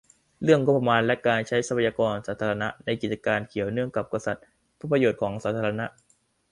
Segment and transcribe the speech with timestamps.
[0.43, 5.85] -เรื่องงบประมาณและการใช้ทรัพยากรสาธารณะ ในกิจการเกี่ยวเนื่องกับกษัตริย์ เพื่อประโยชน์ของสาธารณะ